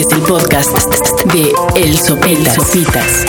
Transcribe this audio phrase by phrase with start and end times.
[0.00, 0.70] Este es el podcast
[1.34, 2.54] de El Sopitas.
[2.54, 3.26] Sopitas.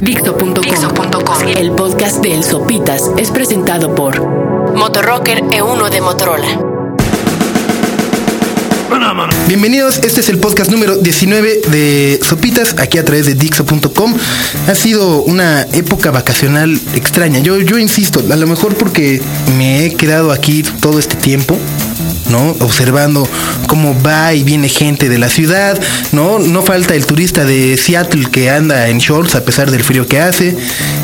[0.00, 1.48] Dixo.com.
[1.54, 4.22] El podcast de El Sopitas es presentado por
[4.74, 6.68] Motorrocker E1 de Motorola.
[9.46, 14.14] Bienvenidos, este es el podcast número 19 de Sopitas, aquí a través de Dixo.com.
[14.66, 17.40] Ha sido una época vacacional extraña.
[17.40, 19.20] Yo, yo insisto, a lo mejor porque
[19.58, 21.58] me he quedado aquí todo este tiempo.
[22.28, 22.50] ¿No?
[22.60, 23.28] Observando
[23.66, 25.78] cómo va y viene gente de la ciudad,
[26.12, 26.38] ¿no?
[26.38, 30.20] No falta el turista de Seattle que anda en shorts a pesar del frío que
[30.20, 30.56] hace.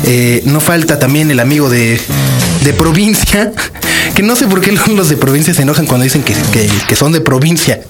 [0.05, 1.99] Eh, no falta también el amigo de,
[2.63, 3.51] de provincia,
[4.15, 6.35] que no sé por qué los de provincia se enojan cuando dicen que,
[6.87, 7.81] que, son de provincia.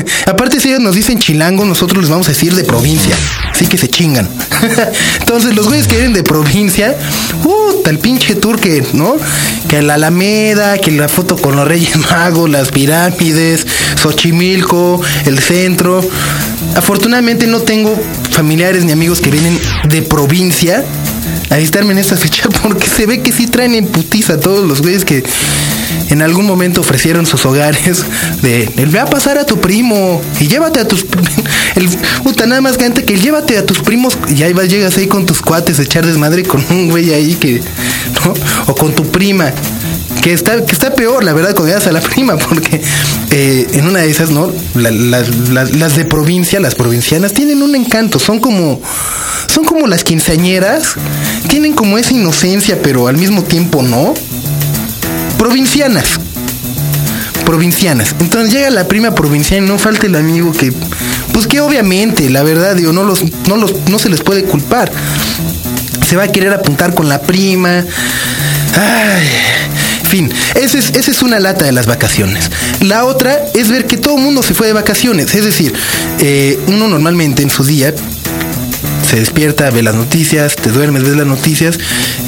[0.26, 3.14] Aparte, si ellos nos dicen chilango, nosotros les vamos a decir de provincia.
[3.50, 4.28] Así que se chingan.
[5.20, 6.96] Entonces, los güeyes que vienen de provincia,
[7.44, 9.16] uh, tal pinche tour que, ¿no?
[9.68, 13.66] Que la Alameda, que la foto con los Reyes Magos, las pirámides,
[14.00, 16.06] Xochimilco, el centro.
[16.76, 17.94] Afortunadamente no tengo
[18.30, 20.84] familiares ni amigos que vienen de provincia
[21.50, 24.82] a visitarme en esta fecha porque se ve que sí traen en putiza todos los
[24.82, 25.22] güeyes que
[26.10, 28.04] en algún momento ofrecieron sus hogares
[28.42, 31.06] de el ve a pasar a tu primo y llévate a tus
[31.76, 31.88] el
[32.22, 35.26] puta nada más gente que llévate a tus primos y ahí vas llegas ahí con
[35.26, 37.60] tus cuates a echar desmadre con un güey ahí que
[38.24, 38.34] ¿no?
[38.66, 39.52] o con tu prima
[40.26, 42.80] que está, que está peor, la verdad, cuando llegas a la prima, porque
[43.30, 44.52] eh, en una de esas, ¿no?
[44.74, 48.80] La, la, la, las de provincia, las provincianas, tienen un encanto, son como,
[49.46, 50.94] son como las quinceañeras,
[51.48, 54.14] tienen como esa inocencia, pero al mismo tiempo no.
[55.38, 56.18] Provincianas.
[57.44, 58.14] Provincianas.
[58.20, 60.72] Entonces llega la prima provinciana y no falta el amigo que,
[61.32, 64.90] pues que obviamente, la verdad, digo, no los, no los, no se les puede culpar.
[66.06, 67.84] Se va a querer apuntar con la prima.
[68.74, 69.28] Ay,
[70.08, 72.50] fin, esa es, esa es una lata de las vacaciones.
[72.80, 75.34] La otra es ver que todo el mundo se fue de vacaciones.
[75.34, 75.72] Es decir,
[76.20, 77.92] eh, uno normalmente en su día
[79.08, 81.78] se despierta, ve las noticias, te duermes, ves las noticias.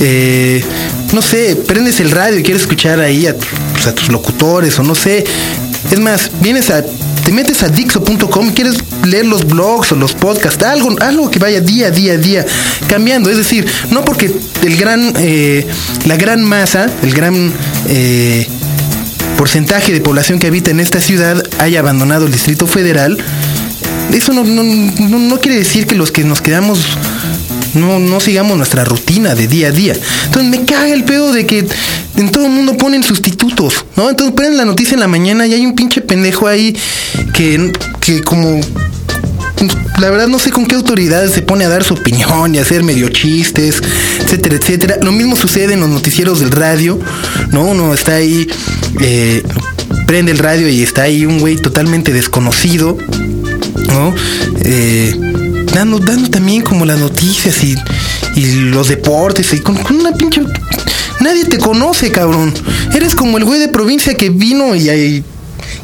[0.00, 0.64] Eh,
[1.12, 3.36] no sé, prendes el radio y quieres escuchar ahí a,
[3.72, 5.24] pues, a tus locutores o no sé.
[5.90, 6.84] Es más, vienes a
[7.28, 11.60] te metes a Dixo.com, quieres leer los blogs o los podcasts, algo, algo que vaya
[11.60, 12.46] día a día a día
[12.88, 13.28] cambiando.
[13.28, 15.66] Es decir, no porque el gran, eh,
[16.06, 17.52] la gran masa, el gran
[17.86, 18.46] eh,
[19.36, 23.18] porcentaje de población que habita en esta ciudad haya abandonado el Distrito Federal,
[24.10, 26.96] eso no, no, no, no quiere decir que los que nos quedamos
[27.74, 29.94] no, no sigamos nuestra rutina de día a día.
[30.24, 31.66] Entonces me caga el pedo de que
[32.16, 34.10] en todo el mundo ponen sustitutos, ¿no?
[34.10, 36.76] Entonces ponen la noticia en la mañana y hay un pinche pendejo ahí
[37.32, 38.60] que, que como
[39.98, 42.62] la verdad no sé con qué autoridad se pone a dar su opinión y a
[42.62, 43.82] hacer medio chistes,
[44.20, 44.96] etcétera, etcétera.
[45.02, 46.98] Lo mismo sucede en los noticieros del radio,
[47.50, 47.64] ¿no?
[47.64, 48.48] Uno está ahí,
[49.00, 49.42] eh,
[50.06, 52.96] prende el radio y está ahí un güey totalmente desconocido,
[53.88, 54.14] ¿no?
[54.62, 55.47] Eh,
[55.78, 57.76] dando, dando también como las noticias y,
[58.70, 60.42] los deportes y con, con, una pinche...
[61.20, 62.52] Nadie te conoce, cabrón.
[62.94, 65.24] Eres como el güey de provincia que vino y, y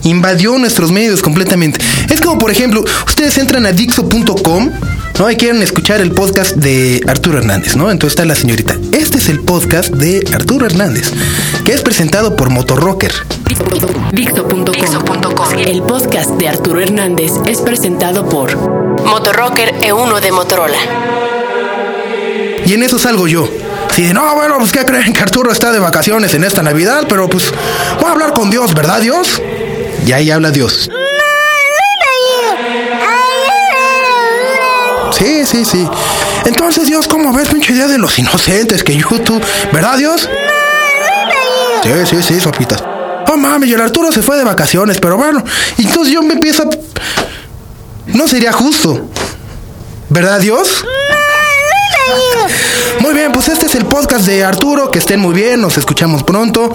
[0.05, 1.81] invadió nuestros medios completamente.
[2.10, 4.71] Es como, por ejemplo, ustedes entran a Dixo.com,
[5.19, 5.30] ¿no?
[5.30, 7.91] Y quieren escuchar el podcast de Arturo Hernández, ¿no?
[7.91, 8.76] Entonces está la señorita.
[8.92, 11.12] Este es el podcast de Arturo Hernández,
[11.64, 13.12] que es presentado por Motorrocker.
[14.12, 15.58] Dixo.com.
[15.58, 18.56] El podcast de Arturo Hernández es presentado por
[19.04, 20.78] Motorrocker E1 de Motorola.
[22.66, 23.48] Y en eso salgo yo.
[23.94, 25.12] Si no, bueno, pues ¿qué creen?
[25.12, 27.52] Que Arturo está de vacaciones en esta Navidad, pero pues
[28.00, 29.41] voy a hablar con Dios, ¿verdad, Dios?
[30.06, 30.91] Y ahí habla Dios.
[35.54, 35.88] Sí, sí.
[36.47, 39.41] Entonces, Dios, ¿cómo ves, pinche día de los inocentes que YouTube?
[39.72, 40.28] ¿Verdad, Dios?
[41.84, 42.82] Sí, sí, sí, sopitas.
[43.32, 45.44] Oh, mami, y el Arturo se fue de vacaciones, pero bueno.
[45.78, 46.70] Entonces yo me empiezo a...
[48.06, 49.09] No sería justo.
[50.09, 50.84] ¿Verdad, Dios?
[52.98, 54.91] Muy bien, pues este es el podcast de Arturo.
[54.91, 56.75] Que estén muy bien, nos escuchamos pronto.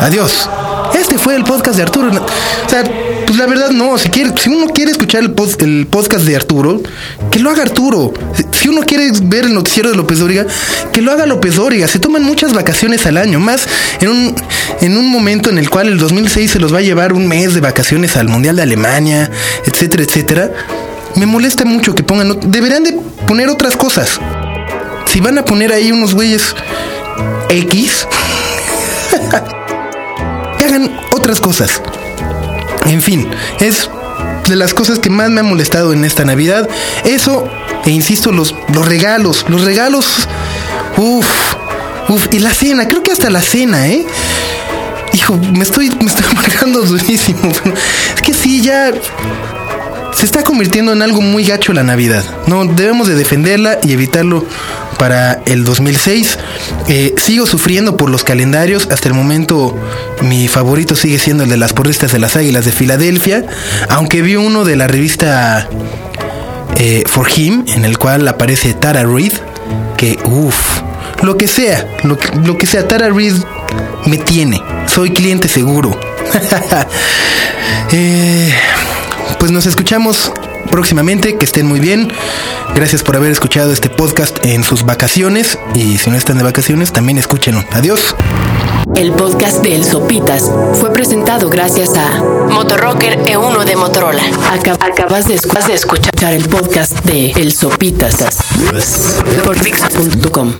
[0.00, 0.50] Adiós.
[0.96, 2.08] Este fue el podcast de Arturo.
[2.08, 2.82] O sea,
[3.26, 3.98] pues la verdad no.
[3.98, 6.80] Si, quiere, si uno quiere escuchar el, el podcast de Arturo,
[7.30, 8.14] que lo haga Arturo.
[8.52, 10.46] Si uno quiere ver el noticiero de López Dóriga,
[10.92, 11.86] que lo haga López Dóriga.
[11.86, 13.68] Se toman muchas vacaciones al año, más
[14.00, 14.34] en un,
[14.80, 17.52] en un momento en el cual el 2006 se los va a llevar un mes
[17.52, 19.30] de vacaciones al Mundial de Alemania,
[19.66, 20.50] etcétera, etcétera.
[21.16, 22.38] Me molesta mucho que pongan.
[22.50, 24.18] Deberían de poner otras cosas.
[25.06, 26.54] Si van a poner ahí unos güeyes
[27.50, 28.06] X,
[31.12, 31.82] otras cosas.
[32.86, 33.28] En fin,
[33.60, 33.90] es
[34.48, 36.68] de las cosas que más me ha molestado en esta Navidad.
[37.04, 37.48] Eso,
[37.84, 39.44] e insisto, los, los regalos.
[39.48, 40.28] Los regalos.
[40.96, 41.54] Uff,
[42.08, 42.28] uff.
[42.32, 44.06] Y la cena, creo que hasta la cena, ¿eh?
[45.12, 47.50] hijo, me estoy, me estoy marcando durísimo.
[48.14, 48.92] Es que sí, ya
[50.12, 52.24] se está convirtiendo en algo muy gacho la Navidad.
[52.46, 54.44] No, debemos de defenderla y evitarlo
[54.96, 56.38] para el 2006.
[56.88, 58.88] Eh, sigo sufriendo por los calendarios.
[58.90, 59.76] Hasta el momento
[60.22, 63.46] mi favorito sigue siendo el de las porristas de las Águilas de Filadelfia.
[63.88, 65.68] Aunque vi uno de la revista
[66.76, 69.32] eh, For Him, en el cual aparece Tara Reid.
[69.96, 70.82] Que, uff,
[71.22, 72.16] lo que sea, lo,
[72.58, 73.34] que sea, Tara Reid
[74.06, 74.62] me tiene.
[74.86, 75.98] Soy cliente seguro.
[77.92, 78.54] eh,
[79.38, 80.32] pues nos escuchamos
[80.66, 82.12] próximamente, que estén muy bien.
[82.74, 86.92] Gracias por haber escuchado este podcast en sus vacaciones y si no están de vacaciones,
[86.92, 87.64] también escúchenlo.
[87.72, 88.14] Adiós.
[88.94, 94.22] El podcast de El Sopitas fue presentado gracias a Motorrocker E1 de Motorola.
[94.52, 98.16] Acab- acabas de, escu- de escuchar el podcast de El Sopitas
[99.44, 100.56] por Fix.com.